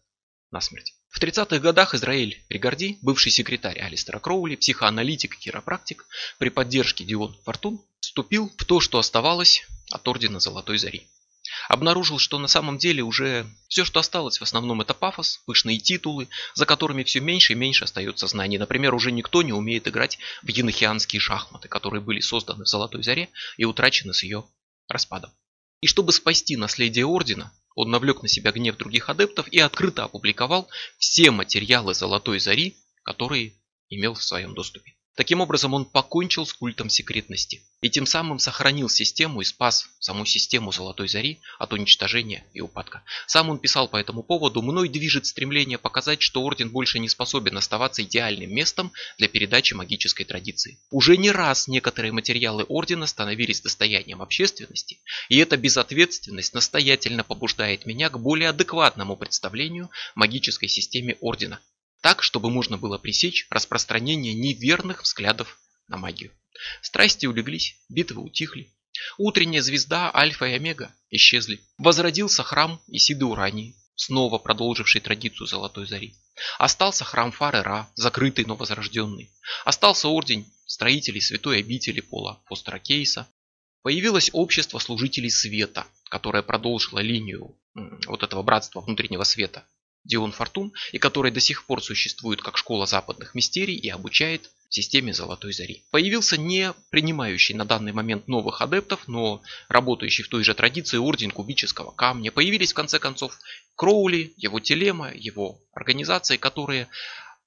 [0.50, 0.94] насмерть.
[1.10, 6.06] В 30-х годах Израиль Регарди, бывший секретарь Алистера Кроули, психоаналитик и хиропрактик,
[6.38, 11.08] при поддержке Дион Фортун, вступил в то, что оставалось от Ордена Золотой Зари
[11.70, 16.28] обнаружил, что на самом деле уже все, что осталось, в основном это пафос, пышные титулы,
[16.54, 18.58] за которыми все меньше и меньше остается знаний.
[18.58, 23.30] Например, уже никто не умеет играть в енохианские шахматы, которые были созданы в Золотой Заре
[23.58, 24.46] и утрачены с ее
[24.88, 25.32] распадом.
[25.82, 30.70] И чтобы спасти наследие Ордена, он навлек на себя гнев других адептов и открыто опубликовал
[30.98, 33.54] все материалы Золотой Зари, которые
[33.90, 34.96] имел в своем доступе.
[35.16, 40.26] Таким образом, он покончил с культом секретности и тем самым сохранил систему и спас саму
[40.26, 43.04] систему Золотой Зари от уничтожения и упадка.
[43.28, 47.56] Сам он писал по этому поводу, мной движет стремление показать, что Орден больше не способен
[47.58, 50.80] оставаться идеальным местом для передачи магической традиции.
[50.90, 55.00] Уже не раз некоторые материалы Ордена становились достоянием общественности,
[55.30, 61.60] и эта безответственность настоятельно побуждает меня к более адекватному представлению магической системе Ордена,
[62.04, 66.32] так, чтобы можно было пресечь распространение неверных взглядов на магию.
[66.82, 68.70] Страсти улеглись, битвы утихли.
[69.18, 71.62] Утренняя звезда Альфа и Омега исчезли.
[71.78, 76.14] Возродился храм Исиды Урании, снова продолживший традицию Золотой Зари.
[76.60, 79.32] Остался храм Фары-Ра, закрытый, но возрожденный.
[79.64, 83.30] Остался орден строителей святой обители Пола Фостерокейса.
[83.82, 87.58] Появилось общество служителей света, которое продолжило линию
[88.08, 89.66] вот этого братства внутреннего света
[90.04, 95.14] Дион Фортун, и который до сих пор существует как школа западных мистерий и обучает системе
[95.14, 95.84] Золотой Зари.
[95.92, 101.32] Появился не принимающий на данный момент новых адептов, но работающий в той же традиции Орден
[101.32, 102.32] Кубического Камня.
[102.32, 103.38] Появились в конце концов
[103.76, 106.88] Кроули, его телема, его организации, которые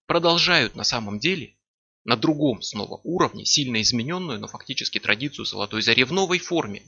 [0.06, 1.56] продолжают на самом деле
[2.04, 6.84] на другом снова уровне, сильно измененную, но фактически традицию Золотой Зари в новой форме,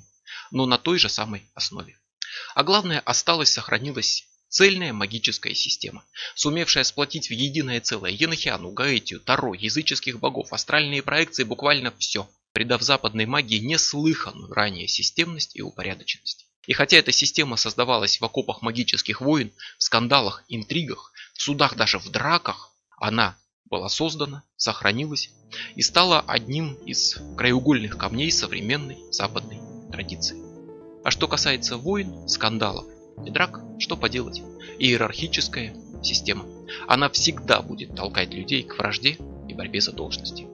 [0.52, 1.98] но на той же самой основе.
[2.54, 9.52] А главное, осталось, сохранилось Цельная магическая система, сумевшая сплотить в единое целое Енохиану, Гаэтию, Таро,
[9.52, 16.46] языческих богов, астральные проекции, буквально все, придав западной магии неслыханную ранее системность и упорядоченность.
[16.66, 21.98] И хотя эта система создавалась в окопах магических войн, в скандалах, интригах, в судах, даже
[21.98, 25.30] в драках, она была создана, сохранилась
[25.76, 29.60] и стала одним из краеугольных камней современной западной
[29.92, 30.38] традиции.
[31.04, 32.86] А что касается войн, скандалов
[33.26, 34.42] и драк, что поделать?
[34.78, 36.44] Иерархическая система.
[36.86, 40.46] Она всегда будет толкать людей к вражде и борьбе за должности.